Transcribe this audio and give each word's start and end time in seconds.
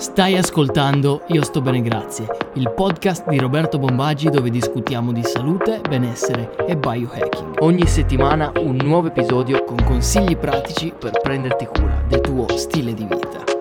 Stai 0.00 0.38
ascoltando 0.38 1.24
Io 1.26 1.44
sto 1.44 1.60
bene 1.60 1.82
grazie, 1.82 2.26
il 2.54 2.72
podcast 2.72 3.28
di 3.28 3.38
Roberto 3.38 3.78
Bombaggi 3.78 4.30
dove 4.30 4.48
discutiamo 4.48 5.12
di 5.12 5.22
salute, 5.22 5.82
benessere 5.86 6.56
e 6.66 6.74
biohacking. 6.74 7.56
Ogni 7.58 7.86
settimana 7.86 8.50
un 8.60 8.78
nuovo 8.82 9.08
episodio 9.08 9.62
con 9.62 9.76
consigli 9.84 10.38
pratici 10.38 10.90
per 10.98 11.20
prenderti 11.20 11.66
cura 11.66 12.02
del 12.08 12.22
tuo 12.22 12.46
stile 12.56 12.94
di 12.94 13.04
vita. 13.04 13.59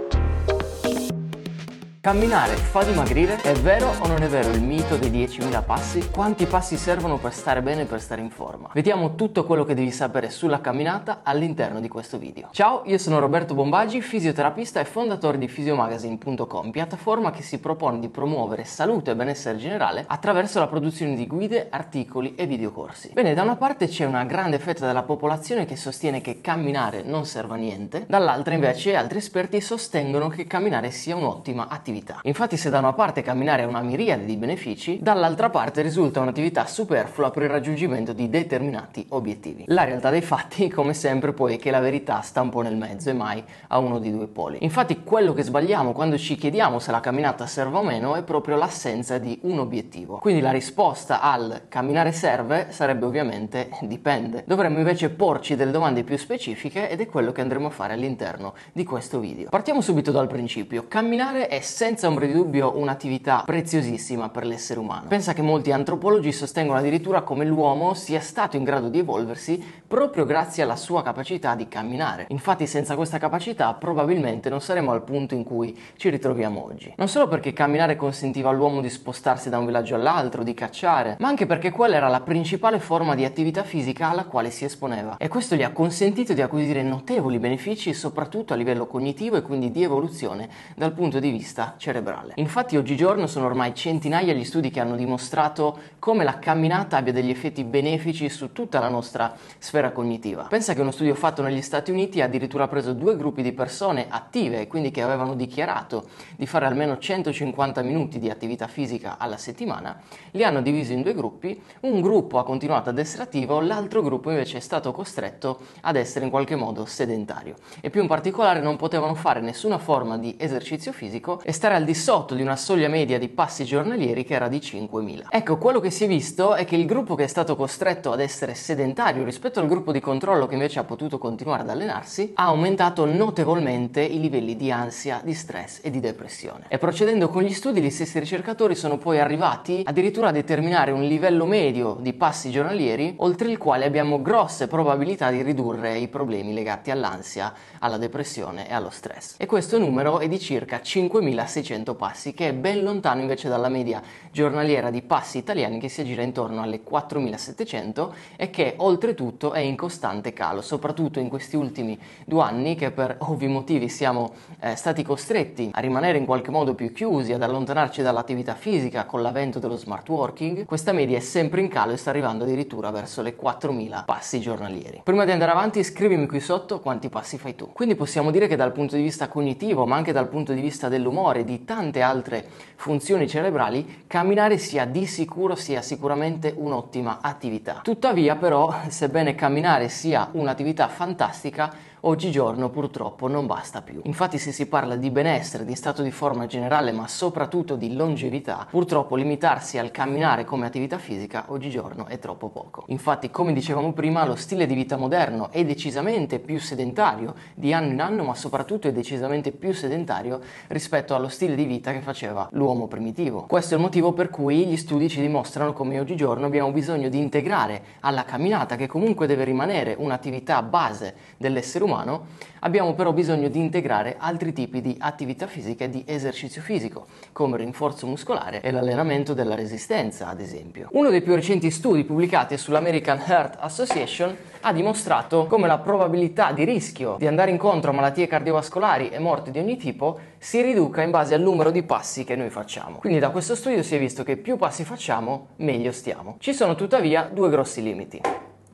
Camminare 2.01 2.55
fa 2.55 2.81
dimagrire? 2.85 3.41
È 3.41 3.51
vero 3.55 3.93
o 3.99 4.07
non 4.07 4.21
è 4.21 4.27
vero 4.27 4.51
il 4.51 4.63
mito 4.63 4.95
dei 4.95 5.11
10.000 5.11 5.65
passi? 5.65 6.09
Quanti 6.09 6.45
passi 6.45 6.77
servono 6.77 7.17
per 7.17 7.33
stare 7.33 7.61
bene 7.61 7.81
e 7.81 7.85
per 7.85 7.99
stare 7.99 8.21
in 8.21 8.29
forma? 8.29 8.69
Vediamo 8.73 9.15
tutto 9.15 9.43
quello 9.43 9.65
che 9.65 9.73
devi 9.73 9.91
sapere 9.91 10.29
sulla 10.29 10.61
camminata 10.61 11.19
all'interno 11.23 11.81
di 11.81 11.89
questo 11.89 12.17
video. 12.17 12.47
Ciao, 12.51 12.83
io 12.85 12.97
sono 12.97 13.19
Roberto 13.19 13.53
Bombaggi, 13.53 13.99
fisioterapista 13.99 14.79
e 14.79 14.85
fondatore 14.85 15.37
di 15.37 15.49
fisiomagazine.com, 15.49 16.71
piattaforma 16.71 17.31
che 17.31 17.41
si 17.41 17.59
propone 17.59 17.99
di 17.99 18.07
promuovere 18.07 18.63
salute 18.63 19.11
e 19.11 19.15
benessere 19.17 19.57
generale 19.57 20.05
attraverso 20.07 20.59
la 20.59 20.67
produzione 20.67 21.15
di 21.15 21.27
guide, 21.27 21.67
articoli 21.69 22.33
e 22.35 22.45
videocorsi. 22.45 23.11
Bene, 23.11 23.33
da 23.33 23.41
una 23.41 23.57
parte 23.57 23.89
c'è 23.89 24.05
una 24.05 24.23
grande 24.23 24.57
fetta 24.59 24.87
della 24.87 25.03
popolazione 25.03 25.65
che 25.65 25.75
sostiene 25.75 26.21
che 26.21 26.39
camminare 26.39 27.03
non 27.03 27.25
serva 27.25 27.55
a 27.55 27.57
niente, 27.57 28.05
dall'altra 28.07 28.53
invece 28.53 28.95
altri 28.95 29.17
esperti 29.17 29.59
sostengono 29.59 30.29
che 30.29 30.47
camminare 30.47 30.91
sia 30.91 31.17
un'ottima 31.17 31.63
attività 31.67 31.87
attività. 31.89 32.19
Infatti 32.23 32.55
se 32.55 32.69
da 32.69 32.79
una 32.79 32.93
parte 32.93 33.21
camminare 33.21 33.63
ha 33.63 33.67
una 33.67 33.81
miriade 33.81 34.25
di 34.25 34.37
benefici, 34.37 34.99
dall'altra 35.01 35.49
parte 35.49 35.81
risulta 35.81 36.19
un'attività 36.19 36.65
superflua 36.65 37.31
per 37.31 37.43
il 37.43 37.49
raggiungimento 37.49 38.13
di 38.13 38.29
determinati 38.29 39.05
obiettivi. 39.09 39.63
La 39.67 39.83
realtà 39.83 40.09
dei 40.09 40.21
fatti, 40.21 40.69
come 40.69 40.93
sempre, 40.93 41.33
poi 41.33 41.55
è 41.55 41.57
che 41.57 41.71
la 41.71 41.79
verità 41.79 42.21
sta 42.21 42.41
un 42.41 42.49
po' 42.49 42.61
nel 42.61 42.77
mezzo 42.77 43.09
e 43.09 43.13
mai 43.13 43.43
a 43.67 43.79
uno 43.79 43.99
di 43.99 44.11
due 44.11 44.27
poli. 44.27 44.59
Infatti 44.61 45.03
quello 45.03 45.33
che 45.33 45.43
sbagliamo 45.43 45.91
quando 45.91 46.17
ci 46.17 46.35
chiediamo 46.35 46.79
se 46.79 46.91
la 46.91 46.99
camminata 46.99 47.45
serve 47.47 47.77
o 47.77 47.83
meno 47.83 48.15
è 48.15 48.23
proprio 48.23 48.55
l'assenza 48.55 49.17
di 49.17 49.39
un 49.43 49.59
obiettivo. 49.59 50.17
Quindi 50.17 50.41
la 50.41 50.51
risposta 50.51 51.21
al 51.21 51.63
camminare 51.67 52.11
serve 52.11 52.67
sarebbe 52.69 53.05
ovviamente 53.05 53.69
dipende. 53.81 54.43
Dovremmo 54.45 54.77
invece 54.77 55.09
porci 55.09 55.55
delle 55.55 55.71
domande 55.71 56.03
più 56.03 56.17
specifiche 56.17 56.89
ed 56.89 57.01
è 57.01 57.07
quello 57.07 57.31
che 57.31 57.41
andremo 57.41 57.67
a 57.67 57.71
fare 57.71 57.93
all'interno 57.93 58.53
di 58.71 58.83
questo 58.83 59.19
video. 59.19 59.49
Partiamo 59.49 59.81
subito 59.81 60.11
dal 60.11 60.27
principio. 60.27 60.85
Camminare 60.87 61.47
è 61.47 61.61
senza 61.79 62.09
ombra 62.09 62.25
di 62.25 62.33
dubbio 62.33 62.77
un'attività 62.77 63.43
preziosissima 63.45 64.27
per 64.27 64.45
l'essere 64.45 64.81
umano. 64.81 65.07
Pensa 65.07 65.31
che 65.31 65.41
molti 65.41 65.71
antropologi 65.71 66.33
sostengono 66.33 66.77
addirittura 66.77 67.21
come 67.21 67.45
l'uomo 67.45 67.93
sia 67.93 68.19
stato 68.19 68.57
in 68.57 68.65
grado 68.65 68.89
di 68.89 68.99
evolversi 68.99 69.63
proprio 69.87 70.25
grazie 70.25 70.61
alla 70.61 70.75
sua 70.75 71.01
capacità 71.03 71.55
di 71.55 71.69
camminare. 71.69 72.25
Infatti 72.31 72.67
senza 72.67 72.97
questa 72.97 73.17
capacità 73.17 73.73
probabilmente 73.75 74.49
non 74.49 74.59
saremmo 74.59 74.91
al 74.91 75.03
punto 75.03 75.35
in 75.35 75.45
cui 75.45 75.73
ci 75.95 76.09
ritroviamo 76.09 76.65
oggi. 76.65 76.93
Non 76.97 77.07
solo 77.07 77.29
perché 77.29 77.53
camminare 77.53 77.95
consentiva 77.95 78.49
all'uomo 78.49 78.81
di 78.81 78.89
spostarsi 78.89 79.49
da 79.49 79.57
un 79.57 79.65
villaggio 79.65 79.95
all'altro, 79.95 80.43
di 80.43 80.53
cacciare, 80.53 81.15
ma 81.19 81.29
anche 81.29 81.45
perché 81.45 81.71
quella 81.71 81.95
era 81.95 82.09
la 82.09 82.19
principale 82.19 82.79
forma 82.79 83.15
di 83.15 83.23
attività 83.23 83.63
fisica 83.63 84.09
alla 84.09 84.25
quale 84.25 84.51
si 84.51 84.65
esponeva. 84.65 85.15
E 85.15 85.29
questo 85.29 85.55
gli 85.55 85.63
ha 85.63 85.71
consentito 85.71 86.33
di 86.33 86.41
acquisire 86.41 86.83
notevoli 86.83 87.39
benefici 87.39 87.93
soprattutto 87.93 88.51
a 88.51 88.57
livello 88.57 88.85
cognitivo 88.85 89.37
e 89.37 89.41
quindi 89.41 89.71
di 89.71 89.81
evoluzione 89.81 90.49
dal 90.75 90.91
punto 90.91 91.19
di 91.19 91.29
vista 91.29 91.67
cerebrale. 91.77 92.33
Infatti 92.35 92.77
oggigiorno 92.77 93.27
sono 93.27 93.45
ormai 93.45 93.73
centinaia 93.73 94.33
gli 94.33 94.43
studi 94.43 94.69
che 94.69 94.79
hanno 94.79 94.95
dimostrato 94.95 95.77
come 95.99 96.23
la 96.23 96.39
camminata 96.39 96.97
abbia 96.97 97.13
degli 97.13 97.29
effetti 97.29 97.63
benefici 97.63 98.29
su 98.29 98.51
tutta 98.51 98.79
la 98.79 98.89
nostra 98.89 99.35
sfera 99.57 99.91
cognitiva. 99.91 100.43
Pensa 100.43 100.73
che 100.73 100.81
uno 100.81 100.91
studio 100.91 101.15
fatto 101.15 101.41
negli 101.41 101.61
Stati 101.61 101.91
Uniti 101.91 102.21
ha 102.21 102.25
addirittura 102.25 102.67
preso 102.67 102.93
due 102.93 103.15
gruppi 103.15 103.41
di 103.41 103.51
persone 103.51 104.07
attive, 104.09 104.67
quindi 104.67 104.91
che 104.91 105.01
avevano 105.01 105.35
dichiarato 105.35 106.07
di 106.35 106.45
fare 106.45 106.65
almeno 106.65 106.97
150 106.97 107.81
minuti 107.81 108.19
di 108.19 108.29
attività 108.29 108.67
fisica 108.67 109.17
alla 109.17 109.37
settimana, 109.37 109.99
li 110.31 110.43
hanno 110.43 110.61
divisi 110.61 110.93
in 110.93 111.01
due 111.01 111.13
gruppi, 111.13 111.61
un 111.81 112.01
gruppo 112.01 112.39
ha 112.39 112.43
continuato 112.43 112.89
ad 112.89 112.97
essere 112.97 113.23
attivo, 113.23 113.59
l'altro 113.59 114.01
gruppo 114.01 114.29
invece 114.29 114.57
è 114.57 114.61
stato 114.61 114.91
costretto 114.91 115.59
ad 115.81 115.95
essere 115.95 116.25
in 116.25 116.31
qualche 116.31 116.55
modo 116.55 116.85
sedentario 116.85 117.55
e 117.81 117.89
più 117.89 118.01
in 118.01 118.07
particolare 118.07 118.61
non 118.61 118.75
potevano 118.75 119.15
fare 119.15 119.41
nessuna 119.41 119.77
forma 119.77 120.17
di 120.17 120.35
esercizio 120.37 120.91
fisico 120.91 121.41
e 121.43 121.51
stare 121.59 121.75
al 121.75 121.83
di 121.83 121.93
sotto 121.93 122.35
di 122.35 122.41
una 122.41 122.55
soglia 122.55 122.87
media 122.87 123.19
di 123.19 123.27
passi 123.27 123.65
giornalieri 123.65 124.23
che 124.23 124.33
era 124.33 124.47
di 124.47 124.59
5.000. 124.59 125.25
Ecco, 125.29 125.57
quello 125.57 125.81
che 125.81 125.89
si 125.89 126.05
è 126.05 126.07
visto 126.07 126.55
è 126.55 126.63
che 126.63 126.77
il 126.77 126.85
gruppo 126.85 127.15
che 127.15 127.25
è 127.25 127.27
stato 127.27 127.57
costretto 127.57 128.13
ad 128.13 128.21
essere 128.21 128.53
sedentario 128.55 129.25
rispetto 129.25 129.59
al 129.59 129.67
gruppo 129.67 129.91
di 129.91 129.99
controllo 129.99 130.47
che 130.47 130.53
invece 130.53 130.79
ha 130.79 130.85
potuto 130.85 131.17
continuare 131.17 131.63
ad 131.63 131.69
allenarsi 131.69 132.31
ha 132.35 132.45
aumentato 132.45 133.03
notevolmente 133.03 133.99
i 133.99 134.21
livelli 134.21 134.55
di 134.55 134.71
ansia, 134.71 135.19
di 135.21 135.33
stress 135.33 135.81
e 135.81 135.89
di 135.89 135.99
depressione. 135.99 136.63
E 136.69 136.77
procedendo 136.77 137.27
con 137.27 137.43
gli 137.43 137.51
studi, 137.51 137.81
gli 137.81 137.89
stessi 137.89 138.19
ricercatori 138.19 138.73
sono 138.73 138.97
poi 138.97 139.19
arrivati 139.19 139.81
addirittura 139.83 140.29
a 140.29 140.31
determinare 140.31 140.91
un 140.91 141.03
livello 141.03 141.45
medio 141.45 141.97
di 141.99 142.13
passi 142.13 142.51
giornalieri 142.51 143.15
oltre 143.17 143.51
il 143.51 143.57
quale 143.57 143.83
abbiamo 143.83 144.21
grosse 144.21 144.67
probabilità 144.67 145.29
di 145.29 145.41
ridurre 145.41 145.97
i 145.97 146.07
problemi 146.07 146.53
legati 146.53 146.89
all'ansia, 146.89 147.53
alla 147.79 147.97
depressione 147.97 148.69
e 148.69 148.73
allo 148.73 148.91
stress. 148.91 149.35
E 149.35 149.45
questo 149.45 149.77
numero 149.77 150.19
è 150.19 150.29
di 150.29 150.39
circa 150.39 150.77
5.000 150.77 151.47
600 151.49 151.95
passi, 151.95 152.33
che 152.33 152.47
è 152.47 152.53
ben 152.53 152.83
lontano 152.83 153.19
invece 153.19 153.49
dalla 153.49 153.67
media 153.67 154.01
giornaliera 154.31 154.89
di 154.89 155.01
passi 155.01 155.37
italiani 155.37 155.79
che 155.79 155.89
si 155.89 155.99
aggira 155.99 156.21
intorno 156.21 156.61
alle 156.61 156.81
4700 156.81 158.13
e 158.37 158.49
che 158.49 158.75
oltretutto 158.77 159.51
è 159.51 159.59
in 159.59 159.75
costante 159.75 160.31
calo, 160.31 160.61
soprattutto 160.61 161.19
in 161.19 161.27
questi 161.27 161.57
ultimi 161.57 161.99
due 162.25 162.43
anni 162.43 162.75
che 162.75 162.91
per 162.91 163.17
ovvi 163.19 163.47
motivi 163.47 163.89
siamo 163.89 164.33
eh, 164.61 164.75
stati 164.75 165.03
costretti 165.03 165.71
a 165.73 165.79
rimanere 165.81 166.17
in 166.17 166.25
qualche 166.25 166.51
modo 166.51 166.75
più 166.75 166.93
chiusi, 166.93 167.33
ad 167.33 167.41
allontanarci 167.41 168.01
dall'attività 168.01 168.53
fisica 168.53 169.05
con 169.05 169.21
l'avvento 169.21 169.59
dello 169.59 169.75
smart 169.75 170.07
working, 170.07 170.65
questa 170.65 170.91
media 170.91 171.17
è 171.17 171.21
sempre 171.21 171.61
in 171.61 171.67
calo 171.67 171.91
e 171.91 171.97
sta 171.97 172.11
arrivando 172.11 172.43
addirittura 172.43 172.91
verso 172.91 173.21
le 173.21 173.35
4000 173.35 174.03
passi 174.05 174.39
giornalieri. 174.39 175.01
Prima 175.03 175.25
di 175.25 175.31
andare 175.31 175.51
avanti 175.51 175.83
scrivimi 175.83 176.27
qui 176.27 176.39
sotto 176.39 176.79
quanti 176.79 177.09
passi 177.09 177.37
fai 177.37 177.55
tu. 177.55 177.71
Quindi 177.73 177.95
possiamo 177.95 178.31
dire 178.31 178.47
che 178.47 178.55
dal 178.55 178.71
punto 178.71 178.95
di 178.95 179.01
vista 179.01 179.27
cognitivo, 179.27 179.85
ma 179.85 179.95
anche 179.95 180.11
dal 180.11 180.27
punto 180.27 180.53
di 180.53 180.61
vista 180.61 180.87
dell'umore, 180.89 181.38
e 181.39 181.43
di 181.45 181.65
tante 181.65 182.01
altre 182.01 182.45
funzioni 182.75 183.27
cerebrali, 183.27 184.03
camminare 184.07 184.57
sia 184.57 184.85
di 184.85 185.05
sicuro 185.05 185.55
sia 185.55 185.81
sicuramente 185.81 186.53
un'ottima 186.55 187.19
attività. 187.21 187.81
Tuttavia 187.83 188.35
però, 188.35 188.73
sebbene 188.87 189.35
camminare 189.35 189.89
sia 189.89 190.29
un'attività 190.31 190.87
fantastica, 190.87 191.73
oggigiorno 192.01 192.69
purtroppo 192.69 193.27
non 193.27 193.45
basta 193.45 193.81
più. 193.81 194.01
Infatti 194.03 194.37
se 194.37 194.51
si 194.51 194.67
parla 194.67 194.95
di 194.95 195.09
benessere, 195.09 195.65
di 195.65 195.75
stato 195.75 196.01
di 196.01 196.11
forma 196.11 196.45
generale, 196.45 196.91
ma 196.91 197.07
soprattutto 197.07 197.75
di 197.75 197.95
longevità, 197.95 198.67
purtroppo 198.69 199.15
limitarsi 199.15 199.77
al 199.77 199.91
camminare 199.91 200.45
come 200.45 200.65
attività 200.65 200.97
fisica 200.97 201.45
oggigiorno 201.47 202.05
è 202.07 202.19
troppo 202.19 202.49
poco. 202.49 202.83
Infatti, 202.87 203.29
come 203.29 203.53
dicevamo 203.53 203.93
prima, 203.93 204.25
lo 204.25 204.35
stile 204.35 204.65
di 204.65 204.73
vita 204.73 204.97
moderno 204.97 205.49
è 205.51 205.65
decisamente 205.65 206.39
più 206.39 206.59
sedentario 206.59 207.35
di 207.53 207.73
anno 207.73 207.91
in 207.91 208.01
anno, 208.01 208.23
ma 208.23 208.35
soprattutto 208.35 208.87
è 208.87 208.91
decisamente 208.91 209.51
più 209.51 209.73
sedentario 209.73 210.39
rispetto 210.67 211.15
allo 211.15 211.27
stile 211.27 211.55
di 211.55 211.65
vita 211.65 211.91
che 211.91 212.01
faceva 212.01 212.47
l'uomo 212.51 212.87
primitivo. 212.87 213.45
Questo 213.47 213.73
è 213.73 213.77
il 213.77 213.83
motivo 213.83 214.13
per 214.13 214.29
cui 214.29 214.65
gli 214.65 214.77
studi 214.77 215.09
ci 215.09 215.21
dimostrano 215.21 215.73
come 215.73 215.99
oggigiorno 215.99 216.45
abbiamo 216.45 216.71
bisogno 216.71 217.09
di 217.09 217.17
integrare 217.17 217.81
alla 218.01 218.23
camminata, 218.23 218.75
che 218.75 218.87
comunque 218.87 219.27
deve 219.27 219.43
rimanere 219.43 219.95
un'attività 219.97 220.61
base 220.61 221.15
dell'essere 221.37 221.83
umano, 221.83 221.87
umano, 221.89 222.27
abbiamo 222.59 222.93
però 222.93 223.11
bisogno 223.11 223.49
di 223.49 223.59
integrare 223.59 224.15
altri 224.17 224.53
tipi 224.53 224.81
di 224.81 224.95
attività 224.99 225.47
fisica 225.47 225.85
e 225.85 225.89
di 225.89 226.03
esercizio 226.05 226.61
fisico, 226.61 227.07
come 227.31 227.57
il 227.57 227.63
rinforzo 227.63 228.07
muscolare 228.07 228.61
e 228.61 228.71
l'allenamento 228.71 229.33
della 229.33 229.55
resistenza, 229.55 230.27
ad 230.27 230.39
esempio. 230.39 230.87
Uno 230.91 231.09
dei 231.09 231.21
più 231.21 231.33
recenti 231.35 231.71
studi 231.71 232.03
pubblicati 232.03 232.57
sull'American 232.57 233.21
Heart 233.25 233.57
Association 233.59 234.35
ha 234.61 234.73
dimostrato 234.73 235.47
come 235.47 235.67
la 235.67 235.77
probabilità 235.77 236.51
di 236.51 236.63
rischio 236.63 237.15
di 237.17 237.27
andare 237.27 237.51
incontro 237.51 237.91
a 237.91 237.93
malattie 237.93 238.27
cardiovascolari 238.27 239.09
e 239.09 239.19
morti 239.19 239.51
di 239.51 239.59
ogni 239.59 239.77
tipo 239.77 240.19
si 240.37 240.61
riduca 240.61 241.01
in 241.01 241.11
base 241.11 241.33
al 241.33 241.41
numero 241.41 241.71
di 241.71 241.83
passi 241.83 242.23
che 242.23 242.35
noi 242.35 242.49
facciamo. 242.49 242.97
Quindi 242.97 243.19
da 243.19 243.29
questo 243.29 243.55
studio 243.55 243.83
si 243.83 243.95
è 243.95 243.99
visto 243.99 244.23
che 244.23 244.37
più 244.37 244.57
passi 244.57 244.83
facciamo, 244.83 245.47
meglio 245.57 245.91
stiamo. 245.91 246.35
Ci 246.39 246.53
sono 246.53 246.75
tuttavia 246.75 247.29
due 247.31 247.49
grossi 247.49 247.81
limiti. 247.81 248.21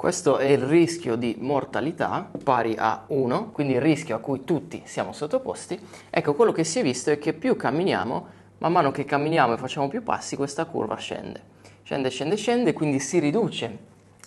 Questo 0.06 0.38
è 0.38 0.46
il 0.46 0.60
rischio 0.60 1.16
di 1.16 1.36
mortalità 1.40 2.30
pari 2.44 2.76
a 2.78 3.06
1, 3.08 3.50
quindi 3.50 3.74
il 3.74 3.82
rischio 3.82 4.16
a 4.16 4.20
cui 4.20 4.44
tutti 4.44 4.84
siamo 4.86 5.14
sottoposti. 5.14 5.80
Ecco, 6.12 6.36
quello 6.36 6.52
che 6.52 6.64
si 6.64 6.78
è 6.78 6.84
visto 6.84 7.10
è 7.10 7.18
che 7.18 7.34
più 7.34 7.56
camminiamo, 7.56 8.28
man 8.60 8.72
mano 8.72 8.92
che 8.92 9.04
camminiamo 9.04 9.56
e 9.56 9.58
facciamo 9.58 9.88
più 9.88 10.04
passi, 10.04 10.36
questa 10.36 10.66
curva 10.66 10.96
scende. 10.98 11.42
Scende, 11.82 12.12
scende, 12.12 12.36
scende, 12.36 12.74
quindi 12.74 13.00
si 13.00 13.18
riduce 13.18 13.78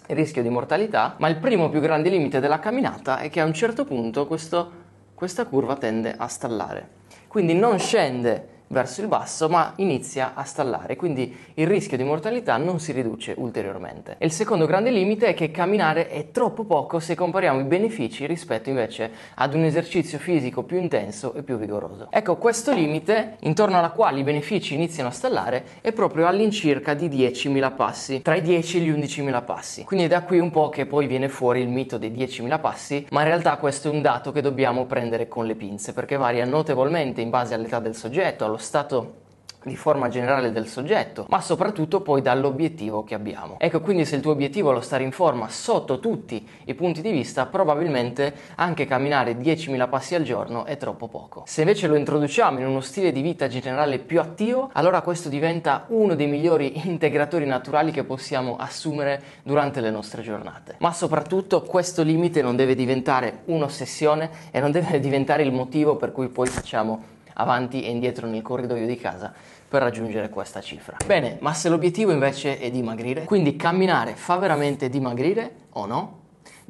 il 0.08 0.16
rischio 0.16 0.42
di 0.42 0.48
mortalità, 0.48 1.14
ma 1.19 1.28
il 1.28 1.36
primo 1.36 1.69
più 1.69 1.78
grande 1.78 2.08
limite 2.08 2.40
della 2.40 2.58
camminata 2.58 3.20
è 3.20 3.30
che 3.30 3.40
a 3.40 3.44
un 3.44 3.54
certo 3.54 3.84
punto 3.84 4.26
questo, 4.26 4.70
questa 5.14 5.46
curva 5.46 5.76
tende 5.76 6.12
a 6.19 6.26
stallare. 6.26 6.88
Quindi 7.28 7.54
non 7.54 7.78
scende 7.78 8.48
verso 8.68 9.00
il 9.00 9.08
basso, 9.08 9.48
ma 9.48 9.72
inizia 9.76 10.32
a 10.34 10.44
stallare, 10.44 10.96
quindi 10.96 11.36
il 11.54 11.66
rischio 11.66 11.96
di 11.96 12.04
mortalità 12.04 12.56
non 12.56 12.80
si 12.80 12.92
riduce 12.92 13.34
ulteriormente. 13.36 14.16
E 14.18 14.26
il 14.26 14.32
secondo 14.32 14.66
grande 14.66 14.90
limite 14.90 15.28
è 15.28 15.34
che 15.34 15.50
camminare 15.50 16.08
è 16.08 16.30
troppo 16.30 16.64
poco 16.64 16.98
se 16.98 17.14
compariamo 17.14 17.60
i 17.60 17.64
benefici 17.64 18.26
rispetto 18.26 18.68
invece 18.68 19.10
ad 19.34 19.54
un 19.54 19.64
esercizio 19.64 20.18
fisico 20.18 20.62
più 20.62 20.78
intenso 20.78 21.34
e 21.34 21.42
più 21.42 21.56
vigoroso. 21.56 22.08
Ecco, 22.10 22.36
questo 22.36 22.72
limite, 22.72 23.36
intorno 23.40 23.78
alla 23.78 23.90
quale 23.90 24.20
i 24.20 24.24
benefici 24.24 24.74
iniziano 24.74 25.08
a 25.08 25.12
stallare, 25.12 25.64
è 25.80 25.92
proprio 25.92 26.26
all'incirca 26.26 26.94
di 26.94 27.08
10.000 27.08 27.74
passi, 27.74 28.22
tra 28.22 28.34
i 28.34 28.42
10 28.42 28.76
e 28.76 28.80
gli 28.80 28.90
11.000 28.90 29.44
passi. 29.44 29.84
Quindi 29.84 30.06
è 30.06 30.08
da 30.08 30.22
qui 30.22 30.38
un 30.38 30.50
po' 30.50 30.68
che 30.68 30.86
poi 30.86 31.06
viene 31.06 31.28
fuori 31.28 31.60
il 31.60 31.68
mito 31.68 31.98
dei 31.98 32.10
10.000 32.10 32.60
passi, 32.60 33.06
ma 33.10 33.20
in 33.22 33.28
realtà 33.28 33.56
questo 33.56 33.88
è 33.88 33.92
un 33.92 34.02
dato 34.02 34.32
che 34.32 34.40
dobbiamo 34.40 34.84
prendere 34.84 35.28
con 35.28 35.46
le 35.46 35.54
pinze, 35.54 35.92
perché 35.92 36.16
varia 36.16 36.44
notevolmente 36.44 37.20
in 37.20 37.30
base 37.30 37.54
all'età 37.54 37.78
del 37.78 37.94
soggetto, 37.94 38.44
allo 38.44 38.57
stato 38.58 39.26
di 39.64 39.76
forma 39.76 40.08
generale 40.08 40.52
del 40.52 40.66
soggetto, 40.66 41.26
ma 41.28 41.40
soprattutto 41.40 42.00
poi 42.00 42.22
dall'obiettivo 42.22 43.05
che 43.05 43.14
abbiamo. 43.14 43.56
Ecco, 43.58 43.81
quindi 43.81 44.05
se 44.05 44.16
il 44.16 44.22
tuo 44.22 44.32
obiettivo 44.32 44.70
è 44.70 44.75
lo 44.75 44.81
stare 44.81 45.02
in 45.02 45.12
forma 45.12 45.49
sotto 45.49 45.99
tutti 45.99 46.46
i 46.64 46.75
punti 46.75 47.00
di 47.00 47.10
vista, 47.10 47.46
probabilmente 47.46 48.34
anche 48.56 48.87
camminare 48.87 49.37
10.000 49.37 49.88
passi 49.88 50.14
al 50.14 50.22
giorno 50.22 50.64
è 50.64 50.76
troppo 50.76 51.08
poco. 51.08 51.43
Se 51.46 51.60
invece 51.60 51.88
lo 51.88 51.96
introduciamo 51.96 52.58
in 52.58 52.66
uno 52.66 52.81
stile 52.81 53.10
di 53.12 53.20
vita 53.20 53.49
generale 53.49 53.99
più 53.99 54.20
attivo, 54.20 54.70
allora 54.72 55.02
questo 55.02 55.28
diventa 55.28 55.84
uno 55.88 56.14
dei 56.14 56.26
migliori 56.26 56.87
integratori 56.87 57.44
naturali 57.44 57.90
che 57.90 58.04
possiamo 58.04 58.56
assumere 58.58 59.22
durante 59.43 59.81
le 59.81 59.90
nostre 59.90 60.22
giornate. 60.22 60.76
Ma 60.78 60.93
soprattutto 60.93 61.62
questo 61.62 62.02
limite 62.02 62.43
non 62.43 62.56
deve 62.56 62.75
diventare 62.75 63.43
un'ossessione 63.46 64.31
e 64.50 64.61
non 64.61 64.70
deve 64.70 65.00
diventare 65.00 65.43
il 65.43 65.52
motivo 65.52 65.96
per 65.96 66.12
cui 66.12 66.28
poi 66.28 66.46
facciamo 66.46 67.16
avanti 67.40 67.82
e 67.82 67.90
indietro 67.90 68.26
nel 68.26 68.43
corridoio 68.43 68.87
di 68.87 68.96
casa 68.96 69.32
per 69.69 69.82
raggiungere 69.82 70.29
questa 70.29 70.61
cifra. 70.61 70.96
Bene, 71.05 71.37
ma 71.40 71.52
se 71.52 71.69
l'obiettivo 71.69 72.12
invece 72.12 72.58
è 72.58 72.70
dimagrire, 72.70 73.25
quindi 73.25 73.56
camminare 73.56 74.14
fa 74.14 74.37
veramente 74.37 74.88
dimagrire 74.88 75.50
o 75.73 75.87
no? 75.87 76.19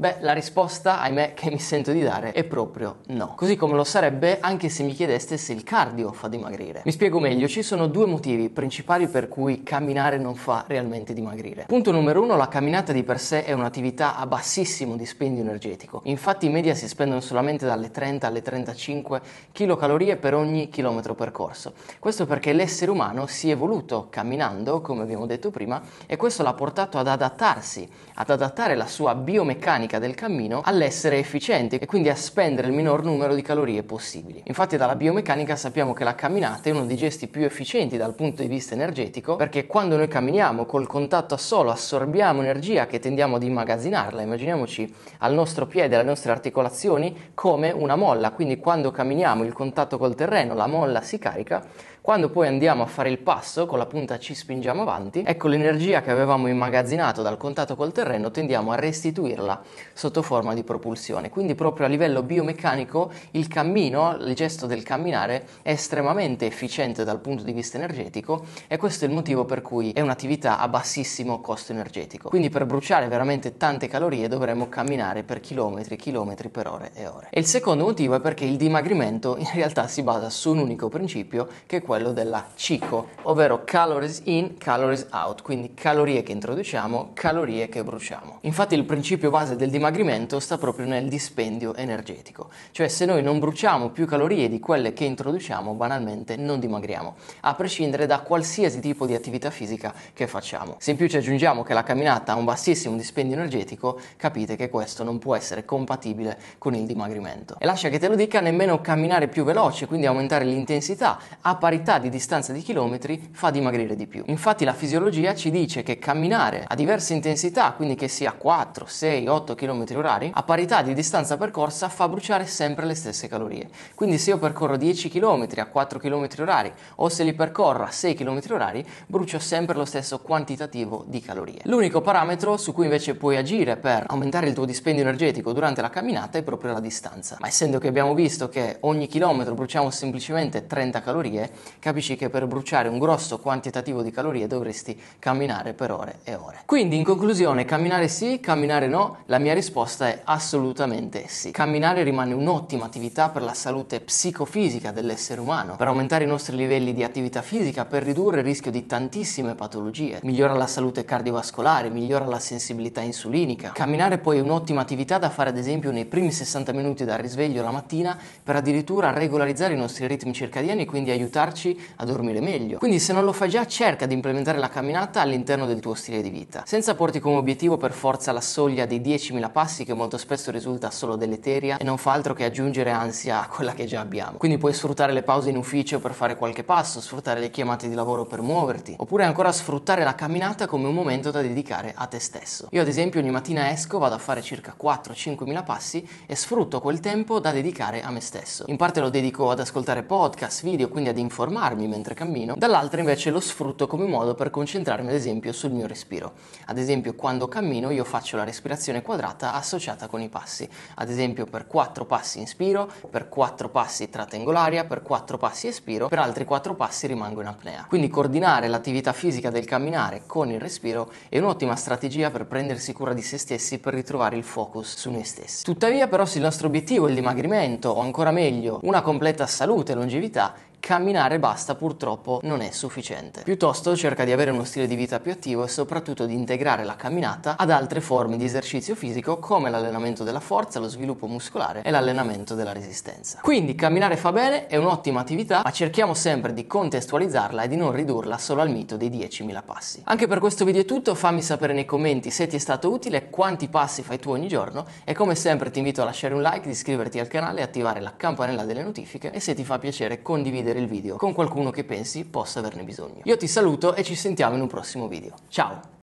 Beh, 0.01 0.19
la 0.21 0.33
risposta, 0.33 1.01
ahimè, 1.01 1.35
che 1.35 1.51
mi 1.51 1.59
sento 1.59 1.91
di 1.91 2.03
dare 2.03 2.31
è 2.31 2.45
proprio 2.45 2.99
no. 3.09 3.35
Così 3.35 3.57
come 3.57 3.75
lo 3.75 3.83
sarebbe 3.83 4.39
anche 4.39 4.69
se 4.69 4.85
mi 4.85 4.93
chiedeste 4.93 5.37
se 5.37 5.53
il 5.53 5.65
cardio 5.65 6.13
fa 6.13 6.29
dimagrire. 6.29 6.83
Mi 6.85 6.93
spiego 6.93 7.19
meglio, 7.19 7.49
ci 7.49 7.65
sono 7.65 7.89
due 7.89 8.07
motivi 8.07 8.49
principali 8.49 9.09
per 9.09 9.27
cui 9.27 9.65
camminare 9.65 10.17
non 10.17 10.37
fa 10.37 10.63
realmente 10.69 11.15
dimagrire. 11.15 11.65
Punto 11.67 11.91
numero 11.91 12.23
uno, 12.23 12.37
la 12.37 12.47
camminata 12.47 12.93
di 12.93 13.03
per 13.03 13.19
sé 13.19 13.43
è 13.43 13.51
un'attività 13.51 14.15
a 14.15 14.27
bassissimo 14.27 14.95
dispendio 14.95 15.43
energetico. 15.43 16.03
Infatti 16.05 16.47
in 16.47 16.53
media 16.53 16.77
si 16.77 16.87
spendono 16.87 17.19
solamente 17.21 17.67
dalle 17.67 17.91
30 17.91 18.25
alle 18.25 18.41
35 18.41 19.21
kcal 19.51 20.17
per 20.17 20.35
ogni 20.35 20.69
chilometro 20.69 21.17
percorso. 21.17 21.73
Questo 21.99 22.25
perché 22.25 22.53
l'essere 22.53 22.93
umano 22.93 23.27
si 23.27 23.49
è 23.49 23.55
evoluto 23.55 24.07
camminando, 24.11 24.81
come 24.81 25.03
abbiamo 25.03 25.27
detto 25.27 25.51
prima, 25.51 25.83
e 26.07 26.15
questo 26.15 26.45
l'ha 26.45 26.55
portato 26.55 26.99
ad 26.99 27.09
adattarsi, 27.09 27.91
ad 28.15 28.31
adattare 28.31 28.77
la 28.77 28.87
sua 28.87 29.17
biomeccanica 29.17 29.87
meccanica 29.89 29.99
del 29.99 30.15
cammino 30.15 30.61
all'essere 30.63 31.19
efficiente 31.19 31.79
e 31.79 31.87
quindi 31.87 32.11
a 32.11 32.15
spendere 32.15 32.69
il 32.69 32.75
minor 32.75 33.03
numero 33.03 33.35
di 33.35 33.41
calorie 33.41 33.83
possibili. 33.83 34.43
Infatti 34.45 34.77
dalla 34.77 34.95
biomeccanica 34.95 35.57
sappiamo 35.57 35.95
che 35.95 36.05
la 36.05 36.15
camminata 36.15 36.69
è 36.69 36.73
uno 36.73 36.85
dei 36.85 36.97
gesti 36.97 37.27
più 37.27 37.45
efficienti 37.45 37.97
dal 37.97 38.15
punto 38.15 38.43
di 38.43 38.49
vista 38.49 38.75
energetico 38.75 39.37
perché 39.37 39.67
quando 39.67 39.97
noi 39.97 40.07
camminiamo 40.07 40.67
col 40.67 40.87
contatto 40.87 41.35
a 41.35 41.39
solo 41.39 41.71
assorbiamo 41.71 42.43
energia 42.43 42.87
che 42.87 42.99
tendiamo 42.99 43.37
ad 43.37 43.43
immagazzinarla, 43.43 44.21
immaginiamoci 44.21 44.95
al 45.19 45.33
nostro 45.33 45.67
piede, 45.67 45.97
alle 45.97 46.05
nostre 46.05 46.31
articolazioni 46.31 47.31
come 47.33 47.71
una 47.71 47.97
molla, 47.97 48.31
quindi 48.33 48.59
quando 48.59 48.91
camminiamo 48.91 49.43
il 49.45 49.55
contatto 49.55 49.97
col 49.97 50.15
terreno, 50.15 50.55
la 50.55 50.67
molla 50.67 51.01
si 51.01 51.19
carica, 51.19 51.65
quando 52.09 52.31
poi 52.31 52.47
andiamo 52.47 52.83
a 52.83 52.87
fare 52.87 53.11
il 53.11 53.19
passo, 53.19 53.67
con 53.67 53.77
la 53.77 53.85
punta 53.85 54.19
ci 54.19 54.35
spingiamo 54.35 54.81
avanti, 54.81 55.25
ecco 55.27 55.47
l'energia 55.47 56.01
che 56.01 56.11
avevamo 56.11 56.49
immagazzinato 56.49 57.21
dal 57.21 57.37
contatto 57.37 57.77
col 57.77 57.93
terreno 57.93 58.31
tendiamo 58.31 58.73
a 58.73 58.77
restituirla 58.77 59.61
sotto 59.93 60.23
forma 60.23 60.55
di 60.55 60.63
propulsione. 60.63 61.29
Quindi 61.29 61.55
proprio 61.55 61.85
a 61.85 61.91
livello 61.91 62.23
biomeccanico 62.23 63.11
il 63.33 63.47
cammino, 63.47 64.17
il 64.21 64.35
gesto 64.35 64.65
del 64.65 64.83
camminare 64.85 65.47
è 65.61 65.73
estremamente 65.73 66.47
efficiente 66.47 67.05
dal 67.05 67.21
punto 67.21 67.43
di 67.43 67.53
vista 67.53 67.77
energetico 67.77 68.47
e 68.69 68.79
questo 68.79 69.05
è 69.05 69.09
il 69.09 69.13
motivo 69.13 69.45
per 69.45 69.61
cui 69.61 69.93
è 69.93 70.01
un'attività 70.01 70.61
a 70.61 70.67
bassissimo 70.67 71.43
costo 71.43 71.73
energetico. 71.73 72.31
Quindi 72.31 72.49
per 72.49 72.65
bruciare 72.65 73.07
veramente 73.09 73.59
tante 73.59 73.87
calorie 73.87 74.29
dovremmo 74.29 74.71
camminare 74.71 75.25
per 75.25 75.41
chilometri, 75.41 75.97
chilometri 75.97 76.49
per 76.49 76.69
ore 76.69 76.91
e 76.95 77.07
ore. 77.07 77.27
E 77.29 77.39
il 77.39 77.47
secondo 77.47 77.85
motivo 77.85 78.15
è 78.15 78.21
perché 78.21 78.47
il 78.47 78.57
dimagrimento 78.57 79.37
in 79.37 79.51
realtà 79.53 79.87
si 79.89 80.03
basa 80.03 80.31
su 80.31 80.53
un 80.53 80.61
unico 80.61 80.89
principio 80.89 81.47
che 81.67 81.77
è 81.77 81.83
quello 81.83 81.97
quello 81.99 82.13
della 82.13 82.47
CICO, 82.55 83.09
ovvero 83.23 83.65
calories 83.65 84.21
in, 84.27 84.57
calories 84.57 85.09
out, 85.11 85.43
quindi 85.43 85.75
calorie 85.75 86.23
che 86.23 86.31
introduciamo, 86.31 87.11
calorie 87.13 87.69
che 87.69 87.83
bruciamo. 87.83 88.39
Infatti 88.43 88.77
il 88.77 88.85
principio 88.85 89.31
base 89.31 89.57
del 89.57 89.69
dimagrimento 89.69 90.39
sta 90.39 90.59
proprio 90.59 90.87
nel 90.87 91.09
dispendio 91.09 91.75
energetico, 91.75 92.51
cioè 92.71 92.87
se 92.87 93.05
noi 93.05 93.21
non 93.21 93.41
bruciamo 93.41 93.89
più 93.89 94.07
calorie 94.07 94.49
di 94.49 94.61
quelle 94.61 94.93
che 94.93 95.07
introduciamo, 95.07 95.75
banalmente 95.75 96.37
non 96.37 96.61
dimagriamo, 96.61 97.17
a 97.41 97.55
prescindere 97.55 98.07
da 98.07 98.21
qualsiasi 98.21 98.79
tipo 98.79 99.05
di 99.05 99.15
attività 99.15 99.51
fisica 99.51 99.93
che 100.15 100.29
facciamo. 100.29 100.77
Se 100.79 100.93
in 100.93 100.97
più 100.97 101.09
ci 101.09 101.17
aggiungiamo 101.17 101.65
che 101.65 101.75
la 101.75 101.83
camminata 101.83 102.31
ha 102.31 102.37
un 102.37 102.45
bassissimo 102.45 102.95
dispendio 102.95 103.35
energetico, 103.35 103.99
capite 104.17 104.55
che 104.55 104.71
questo 104.71 105.03
non 105.03 105.19
può 105.19 105.35
essere 105.35 105.65
compatibile 105.65 106.39
con 106.59 106.77
il 106.77 106.87
dimagrimento. 106.87 107.57
E 107.59 107.67
lascia 107.67 107.89
che 107.89 107.99
te 107.99 108.07
lo 108.07 108.15
dica, 108.15 108.39
nemmeno 108.39 108.81
camminare 108.81 109.27
più 109.27 109.43
veloce, 109.43 109.89
quindi 109.89 110.07
aumentare 110.07 110.45
l'intensità 110.45 111.19
a 111.41 111.57
parità 111.57 111.88
metà 111.89 111.99
di 111.99 112.11
distanza 112.11 112.53
di 112.53 112.61
chilometri 112.61 113.31
fa 113.33 113.49
dimagrire 113.49 113.97
di 113.97 114.07
più. 114.07 114.23
Infatti 114.27 114.67
la 114.67 114.75
fisiologia 114.75 115.35
ci 115.35 115.51
dice 115.51 115.83
che 115.83 115.99
camminare 115.99 116.65
a 116.69 116.75
diverse 116.75 117.15
intensità, 117.15 117.73
quindi 117.73 117.95
che 117.95 118.09
sia 118.09 118.33
4, 118.33 118.85
6, 118.85 119.27
8 119.27 119.55
km 119.55 119.87
orari, 119.95 120.31
a 120.35 120.43
parità 120.43 120.83
di 120.83 120.93
distanza 120.93 121.39
percorsa 121.39 121.89
fa 121.89 122.07
bruciare 122.07 122.45
sempre 122.45 122.85
le 122.85 122.95
stesse 122.95 123.27
calorie. 123.27 123.71
Quindi 123.95 124.19
se 124.19 124.31
io 124.31 124.39
percorro 124.39 124.77
10 124.77 125.09
km 125.09 125.47
a 125.57 125.65
4 125.65 125.99
km 125.99 126.29
orari 126.41 126.71
o 126.97 127.09
se 127.09 127.25
li 127.25 127.33
percorro 127.33 127.85
a 127.85 127.91
6 127.91 128.15
km 128.15 128.41
orari, 128.51 128.85
brucio 129.07 129.39
sempre 129.39 129.75
lo 129.75 129.87
stesso 129.87 130.19
quantitativo 130.19 131.05
di 131.07 131.23
calorie. 131.23 131.61
L'unico 131.65 132.03
parametro 132.03 132.59
su 132.59 132.75
cui 132.75 132.85
invece 132.85 133.15
puoi 133.15 133.39
agire 133.39 133.79
per 133.79 134.05
aumentare 134.09 134.49
il 134.49 134.53
tuo 134.53 134.67
dispendio 134.67 135.05
energetico 135.05 135.55
durante 135.55 135.81
la 135.81 135.89
camminata 135.89 136.37
è 136.37 136.43
proprio 136.43 136.73
la 136.73 136.81
distanza. 136.81 137.39
Ma 137.41 137.47
essendo 137.47 137.79
che 137.79 137.89
abbiamo 137.89 138.13
visto 138.13 138.51
che 138.51 138.77
ogni 138.81 139.07
chilometro 139.07 139.55
bruciamo 139.55 139.89
semplicemente 139.89 140.67
30 140.67 141.01
calorie, 141.01 141.51
capisci 141.79 142.17
che 142.17 142.29
per 142.29 142.47
bruciare 142.47 142.89
un 142.89 142.99
grosso 142.99 143.39
quantitativo 143.39 144.03
di 144.03 144.11
calorie 144.11 144.47
dovresti 144.47 145.01
camminare 145.19 145.73
per 145.73 145.91
ore 145.91 146.19
e 146.25 146.35
ore. 146.35 146.63
Quindi 146.65 146.97
in 146.97 147.05
conclusione, 147.05 147.65
camminare 147.65 148.09
sì, 148.09 148.41
camminare 148.41 148.87
no? 148.87 149.19
La 149.27 149.39
mia 149.39 149.55
risposta 149.55 150.09
è 150.09 150.21
assolutamente 150.25 151.25
sì. 151.29 151.51
Camminare 151.51 152.03
rimane 152.03 152.35
un'ottima 152.35 152.85
attività 152.85 153.29
per 153.29 153.43
la 153.43 153.55
salute 153.55 154.01
psicofisica 154.01 154.93
dell'essere 154.93 155.41
umano, 155.41 155.77
per 155.77 155.89
aumentare 155.89 156.25
i 156.25 156.27
nostri 156.27 156.57
livelli 156.57 156.95
di 156.95 157.03
attività 157.03 157.43
fisica, 157.43 157.85
per 157.85 158.03
ridurre 158.03 158.39
il 158.39 158.45
rischio 158.45 158.71
di 158.71 158.87
tantissime 158.87 159.55
patologie, 159.55 160.21
migliora 160.23 160.55
la 160.55 160.67
salute 160.67 161.05
cardiovascolare, 161.05 161.91
migliora 161.91 162.27
la 162.27 162.39
sensibilità 162.39 163.01
insulinica. 163.01 163.71
Camminare 163.73 164.19
poi 164.19 164.39
è 164.39 164.41
un'ottima 164.41 164.81
attività 164.81 165.19
da 165.19 165.31
fare 165.31 165.51
ad 165.51 165.59
esempio 165.59 165.91
nei 165.91 166.05
primi 166.05 166.31
60 166.31 166.73
minuti 166.73 167.05
dal 167.05 167.19
risveglio 167.19 167.63
la 167.63 167.71
mattina 167.71 168.17
per 168.43 168.57
addirittura 168.57 169.11
regolarizzare 169.11 169.75
i 169.75 169.77
nostri 169.77 170.07
ritmi 170.07 170.33
circadiani 170.33 170.83
e 170.83 170.87
quindi 170.87 171.11
aiutarci 171.11 171.58
aiutarci 171.59 171.81
a 171.97 172.05
dormire 172.05 172.41
meglio. 172.41 172.79
Quindi 172.79 172.99
se 173.01 173.13
non 173.13 173.25
lo 173.25 173.33
fai 173.33 173.49
già 173.49 173.67
cerca 173.67 174.07
di 174.07 174.15
implementare 174.15 174.59
la 174.59 174.69
camminata 174.69 175.21
all'interno 175.21 175.67
del 175.67 175.81
tuo 175.81 175.95
stile 175.95 176.23
di 176.23 176.31
vita, 176.31 176.63
senza 176.65 176.95
porti 176.95 177.19
come 177.19 177.37
obiettivo 177.37 177.77
per 177.77 177.93
forza 177.93 178.31
la 178.33 178.41
soglia 178.41 178.87
dei 178.87 179.01
10.000 179.01 179.51
passi 179.51 179.85
che 179.85 179.95
molto 179.95 180.17
spesso 180.17 180.51
risulta 180.51 180.91
solo 180.91 181.17
deleteria 181.17 181.79
e 181.79 181.85
non 181.85 181.99
fa 181.99 182.13
altro 182.13 182.35
che 182.35 182.45
aggiungere 182.45 182.91
ansia 182.91 183.43
a 183.43 183.49
quella 183.49 183.73
che 183.73 183.87
già 183.87 184.01
abbiamo. 184.01 184.39
Quindi 184.39 184.59
puoi 184.59 184.73
sfruttare 184.73 185.13
le 185.13 185.23
pause 185.23 185.51
in 185.51 185.57
ufficio 185.57 185.99
per 185.99 186.13
fare 186.13 186.37
qualche 186.37 186.63
passo, 186.63 187.01
sfruttare 187.01 187.41
le 187.41 187.51
chiamate 187.51 187.89
di 187.89 187.95
lavoro 187.95 188.25
per 188.25 188.41
muoverti, 188.41 188.95
oppure 188.99 189.25
ancora 189.25 189.51
sfruttare 189.51 190.05
la 190.05 190.15
camminata 190.15 190.67
come 190.67 190.87
un 190.87 190.95
momento 190.95 191.31
da 191.31 191.41
dedicare 191.41 191.93
a 191.95 192.07
te 192.07 192.19
stesso. 192.19 192.69
Io 192.71 192.83
ad 192.83 192.89
esempio 192.89 193.21
ogni 193.21 193.31
mattina 193.31 193.71
esco, 193.71 193.99
vado 193.99 194.15
a 194.15 194.19
fare 194.19 194.43
circa 194.43 194.75
4-5.000 194.81 195.65
passi 195.65 196.07
e 196.27 196.35
sfrutto 196.35 196.81
quel 196.81 197.01
tempo 197.01 197.41
da 197.41 197.51
dedicare 197.51 198.03
a 198.03 198.11
me 198.11 198.21
stesso. 198.21 198.65
In 198.69 198.77
parte 198.77 199.01
lo 199.01 199.09
dedico 199.09 199.51
ad 199.51 199.61
ascoltare 199.61 200.03
podcast, 200.03 200.63
video, 200.63 200.89
quindi 200.89 201.09
ad 201.09 201.19
informarmi 201.19 201.48
fermarmi 201.49 201.89
mentre 201.89 202.15
cammino, 202.15 202.55
dall'altra 202.57 203.01
invece 203.01 203.31
lo 203.31 203.41
sfrutto 203.41 203.87
come 203.87 204.07
modo 204.07 204.35
per 204.35 204.51
concentrarmi 204.51 205.09
ad 205.09 205.15
esempio 205.15 205.53
sul 205.53 205.71
mio 205.71 205.87
respiro. 205.87 206.35
Ad 206.67 206.77
esempio 206.77 207.15
quando 207.15 207.49
cammino 207.49 207.91
io 207.91 208.05
faccio 208.05 208.37
la 208.37 208.45
respirazione 208.45 209.01
quadrata 209.01 209.55
associata 209.55 210.07
con 210.07 210.21
i 210.21 210.29
passi, 210.29 210.69
ad 210.97 211.09
esempio 211.09 211.47
per 211.47 211.67
4 211.67 212.05
passi 212.05 212.39
inspiro, 212.39 212.91
per 213.11 213.29
4 213.29 213.71
passi 213.71 214.11
trattengo 214.11 214.51
l'aria, 214.51 214.85
per 214.85 215.03
4 215.03 215.39
passi 215.39 215.69
espiro, 215.69 216.09
per 216.09 216.19
altri 216.19 216.45
4 216.45 216.75
passi 216.75 217.07
rimango 217.07 217.41
in 217.41 217.47
apnea. 217.47 217.87
Quindi 217.89 218.09
coordinare 218.09 218.69
l'attività 218.69 219.13
fisica 219.13 219.51
del 219.51 219.65
camminare 219.65 220.23
con 220.27 220.51
il 220.51 220.61
respiro 220.61 221.11
è 221.31 221.39
un'ottima 221.39 221.77
strategia 221.77 222.31
per 222.31 222.45
prendersi 222.45 222.93
cura 222.93 223.15
di 223.15 223.23
se 223.23 223.39
stessi, 223.39 223.79
per 223.79 223.95
ritrovare 223.95 224.37
il 224.37 224.45
focus 224.45 224.97
su 224.97 225.11
noi 225.11 225.25
stessi. 225.25 225.65
Tuttavia 225.65 226.09
però 226.09 226.27
se 226.27 226.39
il 226.39 226.45
nostro 226.45 226.67
obiettivo 226.67 227.07
è 227.07 227.09
il 227.09 227.15
dimagrimento 227.15 227.89
o 227.89 228.01
ancora 228.01 228.31
meglio 228.31 228.81
una 228.83 229.01
completa 229.01 229.47
salute 229.47 229.93
e 229.93 229.95
longevità, 229.95 230.55
camminare 230.81 231.39
basta 231.39 231.75
purtroppo 231.75 232.41
non 232.45 232.61
è 232.61 232.71
sufficiente. 232.71 233.43
Piuttosto 233.43 233.97
cerca 233.97 234.25
di 234.25 234.33
avere 234.33 234.51
uno 234.51 234.65
stile 234.65 234.87
di 234.87 234.95
vita 234.95 235.21
più 235.21 235.33
attivo 235.33 235.65
e 235.65 235.69
soprattutto 235.69 236.27
di 236.27 236.35
integrare 236.35 236.85
la 236.85 236.97
camminata 236.97 237.57
ad 237.59 237.71
altre 237.71 238.01
forme 238.01 238.37
di 238.37 238.45
esercizio 238.45 238.95
fisico 238.95 239.39
come 239.39 239.71
l'allenamento 239.71 240.25
della 240.25 240.41
forza, 240.41 240.79
lo 240.79 240.89
sviluppo 240.89 241.27
muscolare 241.27 241.83
e 241.83 241.91
l'allenamento 241.91 242.55
della 242.55 242.73
resistenza. 242.73 243.41
Quindi 243.43 243.75
camminare 243.75 244.17
fa 244.17 244.33
bene, 244.33 244.67
è 244.67 244.77
un'ottima 244.77 245.21
attività, 245.21 245.63
ma 245.65 245.71
cerchiamo 245.71 246.15
sempre 246.15 246.55
di 246.55 246.67
contestualizzarla 246.67 247.63
e 247.63 247.69
di 247.69 247.77
non 247.77 247.93
ridurla 247.93 248.39
solo 248.39 248.63
al 248.63 248.71
mito 248.71 248.97
dei 248.97 249.11
10.000 249.11 249.63
passi. 249.65 250.01
Anche 250.05 250.27
per 250.27 250.39
questo 250.39 250.65
video 250.65 250.83
è 250.83 250.85
tutto, 250.85 251.15
fammi 251.15 251.43
sapere 251.43 251.73
nei 251.73 251.85
commenti 251.85 252.31
se 252.31 252.47
ti 252.47 252.57
è 252.57 252.59
stato 252.59 252.91
utile, 252.91 253.29
quanti 253.31 253.69
passi 253.69 254.03
fai 254.03 254.19
tu 254.19 254.31
ogni 254.31 254.49
giorno 254.49 254.87
e 255.05 255.13
come 255.13 255.35
sempre 255.35 255.71
ti 255.71 255.79
invito 255.79 256.03
a 256.03 256.05
lasciare 256.05 256.35
un 256.35 256.43
like, 256.43 256.69
iscriverti 256.69 257.19
al 257.19 257.29
canale 257.29 257.61
e 257.61 257.63
attivare 257.63 258.01
la 258.01 258.15
campanella 258.17 258.65
delle 258.65 258.83
notifiche 258.83 259.31
e 259.33 259.41
se 259.41 259.55
ti 259.55 259.65
fa 259.65 259.79
piacere 259.79 260.23
condividere 260.23 260.68
il 260.77 260.87
video 260.87 261.17
con 261.17 261.33
qualcuno 261.33 261.71
che 261.71 261.85
pensi 261.85 262.25
possa 262.25 262.59
averne 262.59 262.83
bisogno. 262.83 263.21
Io 263.25 263.37
ti 263.37 263.47
saluto 263.47 263.95
e 263.95 264.03
ci 264.03 264.15
sentiamo 264.15 264.57
in 264.57 264.61
un 264.61 264.69
prossimo 264.69 265.09
video. 265.09 265.35
Ciao! 265.49 265.97